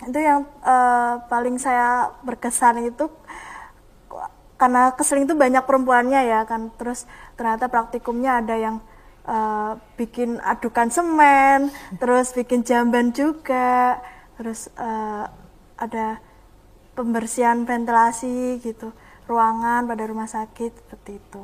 itu 0.00 0.16
yang 0.16 0.48
uh, 0.64 1.20
paling 1.28 1.60
saya 1.60 2.08
berkesan 2.24 2.88
itu 2.88 3.08
karena 4.60 4.92
keseling 4.92 5.24
itu 5.24 5.32
banyak 5.32 5.64
perempuannya 5.64 6.20
ya 6.28 6.44
kan 6.44 6.68
terus 6.76 7.08
ternyata 7.40 7.72
praktikumnya 7.72 8.44
ada 8.44 8.60
yang 8.60 8.76
uh, 9.24 9.80
bikin 9.96 10.36
adukan 10.44 10.92
semen 10.92 11.72
terus 11.96 12.36
bikin 12.36 12.60
jamban 12.60 13.08
juga 13.16 14.04
terus 14.36 14.68
uh, 14.76 15.24
ada 15.80 16.20
pembersihan 16.92 17.64
ventilasi 17.64 18.60
gitu 18.60 18.92
ruangan 19.30 19.86
pada 19.86 20.04
rumah 20.10 20.26
sakit 20.26 20.74
seperti 20.74 21.22
itu. 21.22 21.42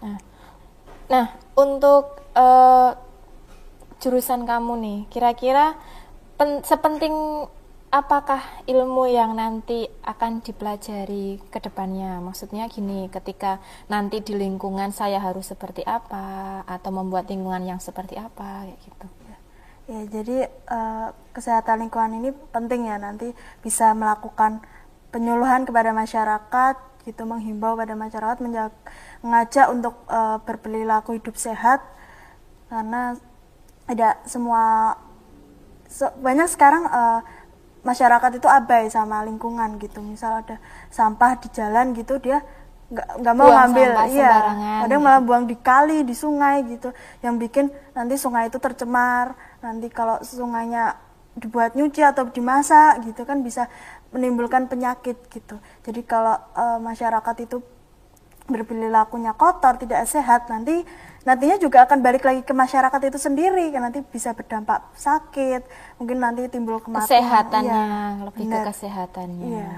Nah, 0.00 0.18
nah 1.12 1.26
untuk 1.54 2.24
uh, 2.32 2.96
jurusan 4.00 4.48
kamu 4.48 4.72
nih, 4.80 5.00
kira-kira 5.12 5.76
sepenting 6.64 7.46
apakah 7.92 8.40
ilmu 8.64 9.04
yang 9.04 9.36
nanti 9.36 9.84
akan 10.00 10.40
dipelajari 10.40 11.36
ke 11.52 11.58
depannya? 11.60 12.24
Maksudnya 12.24 12.64
gini, 12.72 13.12
ketika 13.12 13.60
nanti 13.92 14.24
di 14.24 14.32
lingkungan 14.32 14.96
saya 14.96 15.20
harus 15.20 15.52
seperti 15.52 15.84
apa 15.84 16.64
atau 16.64 16.88
membuat 16.88 17.28
lingkungan 17.28 17.68
yang 17.68 17.78
seperti 17.84 18.16
apa 18.16 18.64
kayak 18.64 18.80
gitu. 18.80 19.06
Ya, 19.90 20.00
jadi 20.08 20.38
uh, 20.72 21.12
kesehatan 21.36 21.84
lingkungan 21.84 22.16
ini 22.22 22.30
penting 22.54 22.88
ya 22.88 22.96
nanti 22.96 23.34
bisa 23.60 23.92
melakukan 23.92 24.64
penyuluhan 25.12 25.68
kepada 25.68 25.92
masyarakat 25.92 26.76
gitu 27.02 27.26
menghimbau 27.26 27.74
pada 27.74 27.98
masyarakat 27.98 28.38
mengajak 29.20 29.66
untuk 29.68 29.98
uh, 30.06 30.38
berperilaku 30.46 31.18
hidup 31.18 31.34
sehat 31.34 31.82
karena 32.70 33.18
tidak 33.90 34.22
semua 34.24 34.94
so, 35.90 36.08
banyak 36.22 36.46
sekarang 36.46 36.86
uh, 36.86 37.20
masyarakat 37.82 38.38
itu 38.38 38.48
abai 38.48 38.88
sama 38.90 39.22
lingkungan 39.26 39.78
gitu. 39.78 40.02
Misal 40.02 40.42
ada 40.42 40.56
sampah 40.90 41.38
di 41.38 41.48
jalan 41.54 41.94
gitu 41.94 42.18
dia 42.18 42.42
nggak 42.92 43.08
nggak 43.24 43.34
mau 43.34 43.48
ngambil. 43.48 43.90
iya 44.12 44.34
ada 44.84 44.94
malah 45.00 45.22
buang 45.24 45.44
di 45.46 45.56
kali 45.58 46.06
di 46.06 46.14
sungai 46.14 46.62
gitu. 46.66 46.94
Yang 47.20 47.34
bikin 47.48 47.64
nanti 47.94 48.14
sungai 48.18 48.48
itu 48.50 48.58
tercemar. 48.62 49.34
Nanti 49.60 49.90
kalau 49.90 50.18
sungainya 50.22 50.96
dibuat 51.32 51.72
nyuci 51.72 52.04
atau 52.04 52.28
dimasak 52.28 53.08
gitu 53.08 53.24
kan 53.24 53.40
bisa 53.40 53.68
menimbulkan 54.12 54.68
penyakit 54.68 55.16
gitu. 55.32 55.56
Jadi 55.80 56.04
kalau 56.04 56.36
e, 56.52 56.64
masyarakat 56.84 57.36
itu 57.48 57.64
berperilakunya 58.52 59.32
kotor 59.32 59.80
tidak 59.80 60.04
sehat 60.04 60.52
nanti 60.52 60.84
nantinya 61.22 61.56
juga 61.58 61.86
akan 61.86 61.98
balik 62.02 62.26
lagi 62.26 62.42
ke 62.42 62.50
masyarakat 62.50 63.00
itu 63.06 63.18
sendiri 63.18 63.70
kan 63.70 63.86
nanti 63.86 64.02
bisa 64.02 64.34
berdampak 64.34 64.82
sakit 64.98 65.62
mungkin 65.98 66.18
nanti 66.18 66.46
timbul 66.50 66.82
kematian. 66.82 67.06
Kesehatannya 67.06 67.70
ya, 67.70 68.24
lebih 68.26 68.44
ke 68.50 68.58
kesehatannya. 68.70 69.46
Ya. 69.46 69.72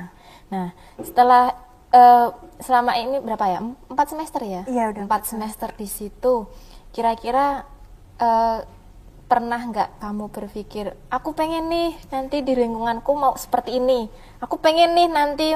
nah 0.48 0.66
setelah 1.00 1.52
uh, 1.92 2.28
selama 2.60 2.96
ini 2.96 3.20
berapa 3.20 3.44
ya? 3.44 3.58
Empat 3.64 4.06
semester 4.08 4.40
ya? 4.44 4.62
Iya 4.64 4.92
udah 4.96 5.02
empat 5.04 5.22
semester 5.28 5.68
di 5.76 5.88
situ. 5.88 6.48
Kira-kira 6.96 7.68
uh, 8.20 8.58
pernah 9.24 9.60
nggak 9.60 10.04
kamu 10.04 10.28
berpikir 10.30 10.92
aku 11.08 11.32
pengen 11.32 11.72
nih 11.72 11.96
nanti 12.12 12.44
di 12.44 12.52
lingkunganku 12.56 13.12
mau 13.12 13.36
seperti 13.36 13.76
ini. 13.76 14.08
Aku 14.40 14.56
pengen 14.60 14.96
nih 14.96 15.08
nanti 15.12 15.48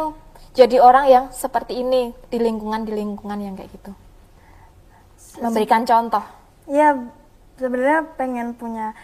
jadi 0.53 0.83
orang 0.83 1.07
yang 1.09 1.25
seperti 1.31 1.81
ini 1.81 2.13
di 2.29 2.39
lingkungan 2.43 2.85
di 2.85 2.93
lingkungan 2.93 3.39
yang 3.39 3.55
kayak 3.55 3.73
gitu 3.73 3.93
memberikan 5.43 5.83
contoh 5.87 6.23
ya 6.69 6.97
sebenarnya 7.59 8.07
pengen 8.15 8.55
punya 8.55 8.95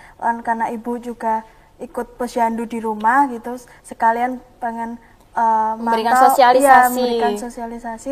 karena 0.47 0.71
ibu 0.71 0.99
juga 1.03 1.43
ikut 1.83 2.15
posyandu 2.15 2.71
di 2.71 2.79
rumah 2.79 3.27
gitu 3.31 3.59
sekalian 3.83 4.39
pengen 4.63 5.03
uh, 5.35 5.75
memberikan 5.77 6.15
mantau, 6.15 6.31
sosialisasi. 6.31 6.65
Ya, 6.65 6.89
memberikan 6.89 7.33
sosialisasi. 7.37 8.11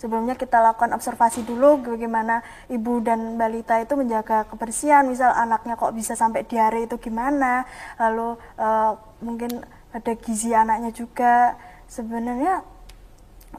Sebelumnya 0.00 0.34
kita 0.34 0.58
lakukan 0.58 0.96
observasi 0.96 1.44
dulu 1.44 1.84
bagaimana 1.84 2.40
ibu 2.72 2.98
dan 3.04 3.36
balita 3.36 3.78
itu 3.78 3.94
menjaga 3.94 4.48
kebersihan. 4.48 5.06
Misal 5.06 5.30
anaknya 5.36 5.76
kok 5.76 5.92
bisa 5.94 6.16
sampai 6.16 6.48
diare 6.48 6.88
itu 6.88 6.96
gimana. 6.98 7.68
Lalu 8.00 8.40
uh, 8.58 8.96
mungkin 9.20 9.62
ada 9.92 10.12
gizi 10.16 10.56
anaknya 10.56 10.90
juga. 10.90 11.54
Sebenarnya 11.86 12.64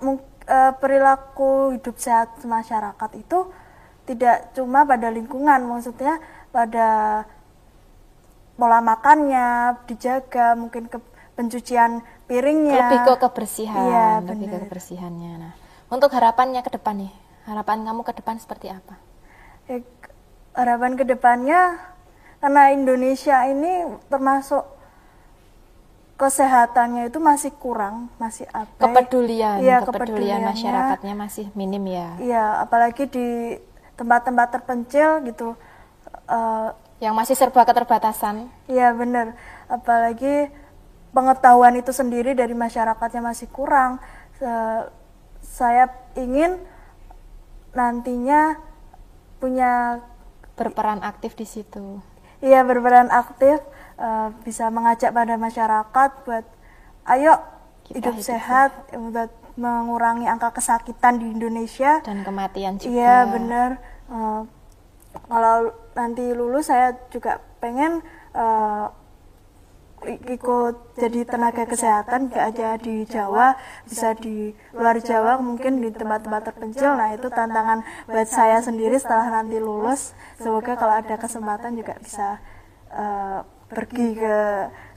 uh, 0.02 0.74
perilaku 0.82 1.78
hidup 1.78 1.96
sehat 2.02 2.42
masyarakat 2.42 3.12
itu 3.14 3.46
tidak 4.04 4.52
cuma 4.56 4.84
pada 4.84 5.08
lingkungan, 5.10 5.64
maksudnya 5.64 6.20
pada 6.52 7.24
pola 8.60 8.80
makannya 8.84 9.80
dijaga, 9.90 10.54
mungkin 10.54 10.92
ke 10.92 11.00
pencucian 11.34 12.06
piringnya. 12.30 12.78
Lebih 12.88 13.00
ke 13.10 13.14
kebersihan 13.26 13.84
iya, 13.90 14.08
lebih 14.22 14.48
ke 14.50 14.58
kebersihannya. 14.68 15.34
Nah 15.42 15.54
untuk 15.94 16.10
harapannya 16.10 16.66
ke 16.66 16.74
depan 16.74 17.06
nih 17.06 17.14
harapan 17.46 17.86
kamu 17.86 18.02
ke 18.02 18.14
depan 18.18 18.36
seperti 18.40 18.72
apa? 18.74 18.96
Ya, 19.68 19.84
harapan 20.58 20.98
ke 20.98 21.04
depannya 21.06 21.78
karena 22.40 22.74
Indonesia 22.74 23.46
ini 23.48 23.94
termasuk 24.08 24.64
kesehatannya 26.18 27.12
itu 27.12 27.20
masih 27.20 27.52
kurang, 27.58 28.08
masih 28.16 28.48
apa? 28.56 28.80
Kepedulian, 28.80 29.60
ya, 29.60 29.84
kepedulian 29.84 30.46
masyarakatnya 30.46 31.14
masih 31.18 31.46
minim 31.58 31.84
ya. 31.84 32.10
Iya, 32.22 32.46
apalagi 32.64 33.10
di 33.12 33.28
tempat-tempat 34.00 34.48
terpencil 34.60 35.22
gitu. 35.28 35.56
Uh, 36.28 36.72
yang 37.04 37.12
masih 37.20 37.36
serba 37.36 37.68
keterbatasan. 37.68 38.48
Iya 38.72 38.96
benar, 38.96 39.36
apalagi 39.68 40.48
pengetahuan 41.12 41.76
itu 41.76 41.92
sendiri 41.92 42.32
dari 42.32 42.56
masyarakatnya 42.56 43.20
masih 43.20 43.52
kurang. 43.52 44.00
saya 45.44 45.92
ingin 46.16 46.60
nantinya 47.76 48.56
punya 49.44 50.00
berperan 50.56 51.04
aktif 51.04 51.36
di 51.36 51.44
situ. 51.44 52.00
Iya 52.40 52.64
berperan 52.64 53.12
aktif, 53.12 53.60
uh, 54.00 54.32
bisa 54.48 54.72
mengajak 54.72 55.12
pada 55.12 55.36
masyarakat 55.36 56.10
buat, 56.24 56.46
ayo 57.08 57.40
Kita 57.84 58.00
hidup, 58.00 58.16
hidup 58.16 58.24
sehat, 58.24 58.72
sehat, 58.92 59.12
buat 59.12 59.32
mengurangi 59.54 60.26
angka 60.26 60.58
kesakitan 60.58 61.22
di 61.22 61.30
Indonesia. 61.30 62.02
Dan 62.02 62.26
kematian 62.26 62.82
juga. 62.82 62.90
Iya 62.90 63.18
benar. 63.30 63.70
Uh, 64.10 64.42
kalau 65.30 65.72
nanti 65.94 66.34
lulus 66.34 66.74
saya 66.74 66.98
juga 67.14 67.38
pengen 67.62 68.02
uh, 68.34 68.90
ikut 70.04 70.98
jadi 70.98 71.24
tenaga 71.24 71.64
kesehatan. 71.70 72.34
Gak 72.34 72.46
aja 72.58 72.76
di 72.82 73.06
Jawa 73.06 73.56
bisa 73.86 74.18
di 74.18 74.52
luar 74.74 75.00
Jawa 75.00 75.40
mungkin 75.40 75.80
di 75.80 75.94
tempat-tempat 75.94 76.42
terpencil. 76.50 76.98
Nah 76.98 77.14
itu 77.14 77.30
tantangan 77.30 77.86
buat 78.10 78.28
saya 78.28 78.60
sendiri 78.60 78.98
setelah 78.98 79.30
nanti 79.30 79.62
lulus. 79.62 80.18
Semoga 80.42 80.76
kalau 80.76 80.98
ada 80.98 81.16
kesempatan 81.16 81.78
juga 81.78 81.96
bisa 82.02 82.42
uh, 82.90 83.46
pergi 83.70 84.18
ke 84.18 84.38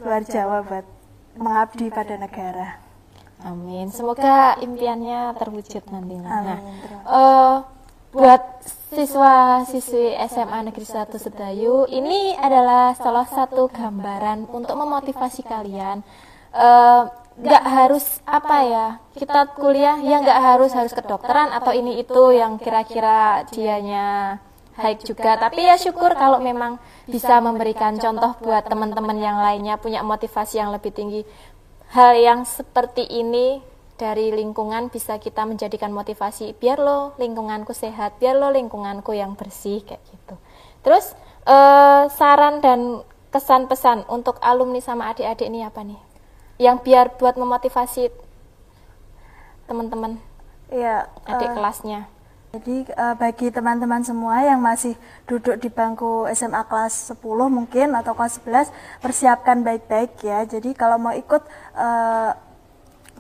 luar 0.00 0.24
Jawa 0.24 0.64
buat 0.64 0.86
mengabdi 1.36 1.92
pada 1.92 2.16
negara 2.16 2.86
Amin. 3.44 3.92
Semoga 3.92 4.57
impiannya 4.64 5.37
terwujud 5.37 5.85
nantinya. 5.92 6.31
Amin. 6.31 6.46
Nah, 6.46 6.59
uh, 7.05 7.55
buat 8.16 8.42
siswa-siswi 8.96 10.16
SMA 10.31 10.72
Negeri 10.72 10.87
1 10.88 11.12
Sedayu 11.20 11.85
ini 11.92 12.33
adalah 12.38 12.96
salah 12.96 13.29
satu 13.29 13.68
gambaran 13.68 14.49
untuk 14.49 14.72
memotivasi 14.72 15.44
kalian. 15.44 16.01
Uh, 16.57 17.12
nggak 17.37 17.64
harus 17.68 18.25
apa 18.25 18.57
ya 18.64 18.87
kita 19.12 19.53
kuliah 19.61 20.01
ya 20.01 20.25
nggak 20.25 20.40
harus 20.40 20.72
harus 20.72 20.96
kedokteran 20.96 21.53
atau 21.53 21.68
ini 21.77 22.01
itu 22.01 22.33
yang 22.33 22.57
kira-kira 22.57 23.44
dianya 23.53 24.40
baik 24.77 25.05
juga. 25.05 25.37
Tapi 25.40 25.64
ya 25.64 25.77
syukur 25.81 26.12
kalau 26.16 26.40
memang 26.40 26.81
bisa 27.09 27.40
memberikan 27.40 27.96
contoh 27.96 28.37
buat 28.44 28.64
teman-teman 28.68 29.16
yang 29.16 29.40
lainnya 29.40 29.81
punya 29.81 30.05
motivasi 30.05 30.61
yang 30.61 30.72
lebih 30.72 30.92
tinggi 30.92 31.25
hal 31.92 32.18
yang 32.18 32.42
seperti 32.42 33.07
ini 33.07 33.62
dari 33.96 34.29
lingkungan 34.33 34.92
bisa 34.92 35.16
kita 35.16 35.44
menjadikan 35.49 35.92
motivasi. 35.92 36.57
Biar 36.57 36.81
lo 36.81 37.16
lingkunganku 37.16 37.72
sehat 37.72 38.20
biar 38.20 38.37
lo 38.37 38.53
lingkunganku 38.53 39.16
yang 39.16 39.35
bersih 39.35 39.85
kayak 39.85 40.03
gitu. 40.09 40.35
Terus 40.85 41.16
eh, 41.49 42.05
saran 42.12 42.61
dan 42.61 43.03
kesan 43.33 43.68
pesan 43.68 44.05
untuk 44.09 44.40
alumni 44.40 44.81
sama 44.81 45.12
adik-adik 45.12 45.49
ini 45.49 45.64
apa 45.64 45.85
nih? 45.85 46.01
Yang 46.57 46.77
biar 46.88 47.07
buat 47.20 47.37
memotivasi 47.37 48.09
teman-teman 49.66 50.22
ya 50.70 51.11
adik 51.27 51.51
uh, 51.51 51.55
kelasnya 51.59 52.01
Jadi 52.56 52.88
uh, 52.96 53.12
bagi 53.20 53.52
teman-teman 53.52 54.00
semua 54.00 54.40
yang 54.40 54.64
masih 54.64 54.96
duduk 55.28 55.60
di 55.60 55.68
bangku 55.68 56.24
SMA 56.32 56.64
kelas 56.64 57.12
10 57.12 57.20
mungkin 57.52 57.92
atau 57.92 58.16
kelas 58.16 58.40
11 58.40 58.72
persiapkan 59.04 59.60
baik-baik 59.60 60.16
ya. 60.24 60.40
Jadi 60.48 60.72
kalau 60.72 60.96
mau 60.96 61.12
ikut 61.12 61.44
uh, 61.76 62.32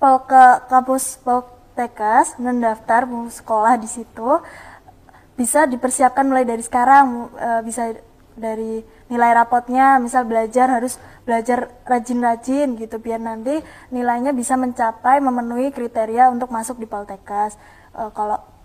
ke 0.00 0.44
kampus 0.72 1.20
Poltekkes 1.20 2.40
mendaftar 2.40 3.04
mau 3.04 3.28
sekolah 3.28 3.76
di 3.76 3.84
situ 3.84 4.40
bisa 5.36 5.68
dipersiapkan 5.68 6.24
mulai 6.24 6.48
dari 6.48 6.64
sekarang 6.64 7.28
uh, 7.36 7.60
bisa 7.60 7.92
dari 8.40 8.80
nilai 9.12 9.36
rapotnya 9.36 10.00
misal 10.00 10.24
belajar 10.24 10.80
harus 10.80 10.96
belajar 11.28 11.76
rajin-rajin 11.84 12.72
gitu 12.80 12.96
biar 13.04 13.20
nanti 13.20 13.60
nilainya 13.92 14.32
bisa 14.32 14.56
mencapai 14.56 15.20
memenuhi 15.20 15.76
kriteria 15.76 16.32
untuk 16.32 16.48
masuk 16.48 16.80
di 16.80 16.88
Poltekkes. 16.88 17.60
Uh, 17.92 18.08
kalau 18.16 18.55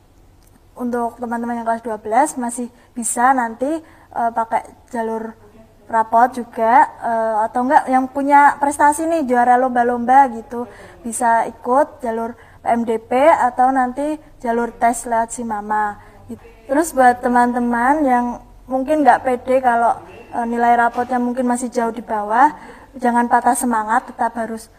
untuk 0.75 1.19
teman-teman 1.19 1.61
yang 1.61 1.67
kelas 1.67 1.83
12 1.83 2.41
masih 2.41 2.67
bisa 2.95 3.35
nanti 3.35 3.67
uh, 4.15 4.31
pakai 4.31 4.67
jalur 4.89 5.35
rapot 5.91 6.31
juga 6.31 6.87
uh, 7.03 7.35
atau 7.43 7.67
enggak 7.67 7.83
yang 7.91 8.07
punya 8.07 8.55
prestasi 8.63 9.03
nih 9.03 9.27
juara 9.27 9.59
lomba-lomba 9.59 10.31
gitu 10.31 10.63
bisa 11.03 11.43
ikut 11.51 11.99
jalur 11.99 12.39
PMDP 12.63 13.11
atau 13.27 13.73
nanti 13.73 14.15
jalur 14.39 14.71
tes 14.71 15.03
lewat 15.09 15.33
si 15.33 15.43
mama. 15.43 15.97
Terus 16.69 16.95
buat 16.95 17.19
teman-teman 17.19 18.05
yang 18.07 18.25
mungkin 18.69 19.03
nggak 19.03 19.27
pede 19.27 19.59
kalau 19.59 19.99
uh, 20.31 20.47
nilai 20.47 20.79
rapotnya 20.79 21.19
mungkin 21.19 21.43
masih 21.43 21.67
jauh 21.67 21.91
di 21.91 21.99
bawah, 21.99 22.55
jangan 22.95 23.27
patah 23.27 23.57
semangat, 23.57 24.07
tetap 24.07 24.31
harus 24.39 24.71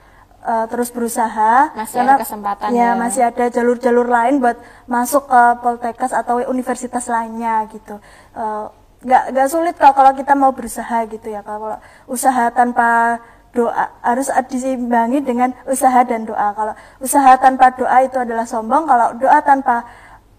uh, 0.42 0.66
terus 0.68 0.90
berusaha. 0.90 1.72
Masih 1.72 2.02
karena, 2.02 2.14
ada 2.18 2.22
kesempatan 2.22 2.68
ya, 2.74 2.82
ya. 2.82 2.88
masih 2.98 3.22
ada 3.22 3.44
jalur-jalur 3.48 4.06
lain 4.10 4.42
buat 4.42 4.58
masuk 4.90 5.30
ke 5.30 5.42
Poltekkes 5.62 6.12
atau 6.12 6.42
universitas 6.44 7.06
lainnya 7.08 7.66
gitu. 7.70 7.98
Uh, 8.34 8.68
nggak 9.02 9.48
sulit 9.50 9.74
kalau 9.74 9.94
kalau 9.98 10.12
kita 10.14 10.38
mau 10.38 10.54
berusaha 10.54 11.02
gitu 11.10 11.26
ya 11.26 11.42
kalau 11.42 11.74
usaha 12.06 12.54
tanpa 12.54 13.18
doa 13.50 13.90
harus 14.00 14.30
disimbangi 14.48 15.20
dengan 15.20 15.52
usaha 15.68 16.06
dan 16.06 16.24
doa. 16.24 16.54
Kalau 16.56 16.74
usaha 17.02 17.34
tanpa 17.36 17.74
doa 17.74 17.98
itu 18.06 18.16
adalah 18.16 18.46
sombong 18.48 18.88
kalau 18.88 19.12
doa 19.18 19.38
tanpa 19.44 19.84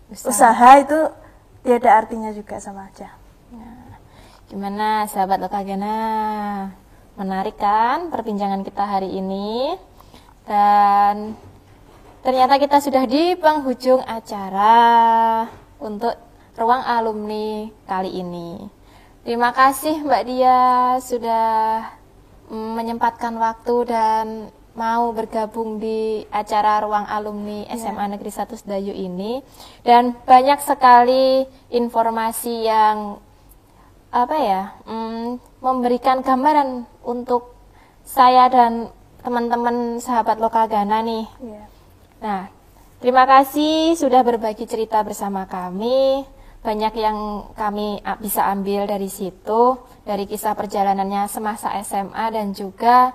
usaha, 0.10 0.32
usaha 0.32 0.70
itu 0.80 1.00
tidak 1.64 1.80
ada 1.84 1.92
artinya 2.04 2.30
juga 2.34 2.58
sama 2.60 2.90
aja. 2.90 3.14
Nah, 3.54 4.00
gimana 4.50 5.06
sahabat 5.08 5.40
Lokagena 5.40 5.96
menarik 7.14 7.62
kan 7.62 8.10
perbincangan 8.10 8.66
kita 8.66 8.84
hari 8.84 9.14
ini 9.14 9.78
dan 10.44 11.36
ternyata 12.24 12.60
kita 12.60 12.78
sudah 12.84 13.04
di 13.08 13.36
penghujung 13.40 14.04
acara 14.04 15.48
untuk 15.80 16.16
ruang 16.56 16.84
alumni 16.84 17.68
kali 17.88 18.22
ini. 18.22 18.68
Terima 19.24 19.56
kasih 19.56 20.04
Mbak 20.04 20.24
Dia 20.28 20.60
sudah 21.00 21.88
menyempatkan 22.52 23.40
waktu 23.40 23.76
dan 23.88 24.26
mau 24.74 25.14
bergabung 25.14 25.78
di 25.78 26.26
acara 26.34 26.82
ruang 26.82 27.06
alumni 27.06 27.70
SMA 27.78 28.10
ya. 28.10 28.12
Negeri 28.18 28.32
1 28.34 28.58
Sedayu 28.58 28.94
ini 28.94 29.46
dan 29.86 30.18
banyak 30.26 30.60
sekali 30.66 31.46
informasi 31.70 32.66
yang 32.66 33.22
apa 34.14 34.38
ya 34.38 34.62
mm, 34.86 35.62
memberikan 35.62 36.22
gambaran 36.26 36.86
untuk 37.06 37.54
saya 38.06 38.50
dan 38.50 38.90
teman-teman 39.24 40.04
sahabat 40.04 40.38
Lokagana 40.38 41.00
nih. 41.00 41.26
Yeah. 41.40 41.68
Nah, 42.20 42.42
terima 43.00 43.24
kasih 43.24 43.96
sudah 43.96 44.20
berbagi 44.22 44.68
cerita 44.68 45.00
bersama 45.02 45.48
kami. 45.48 46.28
Banyak 46.64 46.96
yang 46.96 47.52
kami 47.60 48.00
bisa 48.24 48.48
ambil 48.48 48.88
dari 48.88 49.12
situ, 49.12 49.76
dari 50.08 50.24
kisah 50.24 50.56
perjalanannya 50.56 51.28
semasa 51.28 51.76
SMA 51.84 52.26
dan 52.32 52.56
juga 52.56 53.12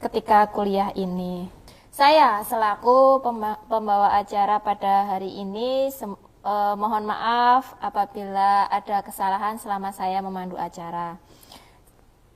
ketika 0.00 0.48
kuliah 0.48 0.88
ini. 0.96 1.44
Saya 1.92 2.40
selaku 2.48 3.20
pembawa 3.68 4.16
acara 4.16 4.56
pada 4.64 5.12
hari 5.12 5.44
ini 5.44 5.92
eh, 5.92 6.74
mohon 6.80 7.04
maaf 7.04 7.76
apabila 7.84 8.64
ada 8.72 9.04
kesalahan 9.04 9.60
selama 9.60 9.92
saya 9.92 10.24
memandu 10.24 10.56
acara. 10.56 11.20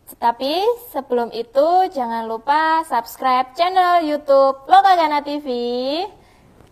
Tapi 0.04 0.52
sebelum 0.92 1.32
itu 1.32 1.88
jangan 1.88 2.28
lupa 2.28 2.84
subscribe 2.84 3.56
channel 3.56 4.04
YouTube 4.04 4.68
Lokagana 4.68 5.24
TV, 5.24 5.48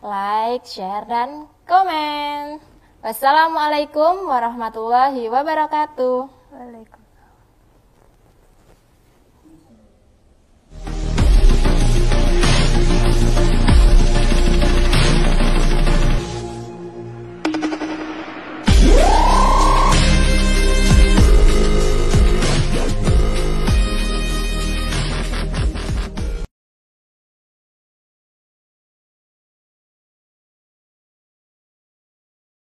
like, 0.05 0.69
share, 0.69 1.09
dan 1.09 1.49
komen. 1.65 2.61
Wassalamualaikum 3.01 4.29
warahmatullahi 4.29 5.33
wabarakatuh. 5.33 6.29
Waalaikumsalam. 6.53 7.02